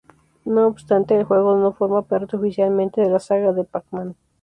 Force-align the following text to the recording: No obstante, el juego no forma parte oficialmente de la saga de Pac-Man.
No 0.45 0.65
obstante, 0.65 1.15
el 1.15 1.25
juego 1.25 1.57
no 1.57 1.73
forma 1.73 2.01
parte 2.01 2.35
oficialmente 2.35 3.01
de 3.01 3.11
la 3.11 3.19
saga 3.19 3.53
de 3.53 3.65
Pac-Man. 3.65 4.15